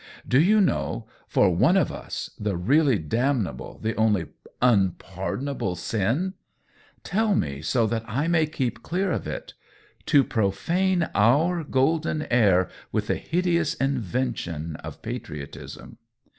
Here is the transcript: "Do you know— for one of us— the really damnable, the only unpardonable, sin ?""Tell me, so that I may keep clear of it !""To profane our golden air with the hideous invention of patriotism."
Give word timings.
"Do 0.27 0.41
you 0.41 0.61
know— 0.61 1.05
for 1.27 1.53
one 1.55 1.77
of 1.77 1.91
us— 1.91 2.31
the 2.39 2.57
really 2.57 2.97
damnable, 2.97 3.77
the 3.77 3.95
only 3.97 4.25
unpardonable, 4.59 5.75
sin 5.75 6.33
?""Tell 7.03 7.35
me, 7.35 7.61
so 7.61 7.85
that 7.85 8.03
I 8.07 8.27
may 8.27 8.47
keep 8.47 8.81
clear 8.81 9.11
of 9.11 9.27
it 9.27 9.53
!""To 10.07 10.23
profane 10.23 11.07
our 11.13 11.63
golden 11.63 12.23
air 12.31 12.67
with 12.91 13.05
the 13.05 13.15
hideous 13.15 13.75
invention 13.75 14.75
of 14.77 15.03
patriotism." 15.03 15.99